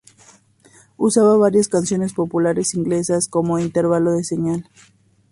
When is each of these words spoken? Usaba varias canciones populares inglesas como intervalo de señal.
Usaba 0.97 1.37
varias 1.37 1.67
canciones 1.67 2.13
populares 2.13 2.73
inglesas 2.73 3.27
como 3.27 3.59
intervalo 3.59 4.11
de 4.13 4.23
señal. 4.23 4.67